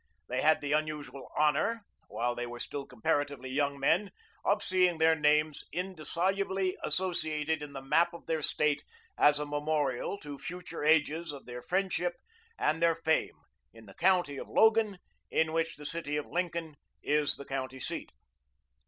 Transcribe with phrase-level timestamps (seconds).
[0.27, 4.09] They had the unusual honor, while they were still comparatively young men,
[4.43, 8.83] of seeing their names indissolubly associated in the map of their State
[9.15, 12.15] as a memorial to future ages of their friendship
[12.57, 13.35] and their fame,
[13.73, 14.97] in the county of Logan,
[15.31, 18.11] of which the city of Lincoln is the county seat.